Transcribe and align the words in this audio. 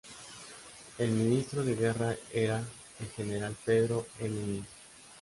El 0.97 1.11
ministro 1.11 1.63
de 1.63 1.75
guerra 1.75 2.15
era 2.33 2.57
el 2.57 3.07
general 3.15 3.55
Pedro 3.63 4.07
E. 4.17 4.29
Muñiz. 4.29 4.65